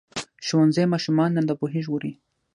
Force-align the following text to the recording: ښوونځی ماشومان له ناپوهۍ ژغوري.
ښوونځی 0.45 0.85
ماشومان 0.93 1.29
له 1.33 1.41
ناپوهۍ 1.47 1.79
ژغوري. 1.85 2.11